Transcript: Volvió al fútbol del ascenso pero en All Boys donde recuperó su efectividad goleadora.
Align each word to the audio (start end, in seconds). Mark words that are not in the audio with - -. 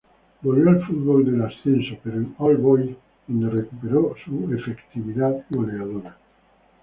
Volvió 0.41 0.67
al 0.71 0.83
fútbol 0.83 1.25
del 1.25 1.43
ascenso 1.43 1.95
pero 2.03 2.15
en 2.17 2.33
All 2.39 2.57
Boys 2.57 2.89
donde 3.27 3.55
recuperó 3.55 4.15
su 4.25 4.51
efectividad 4.51 5.45
goleadora. 5.51 6.17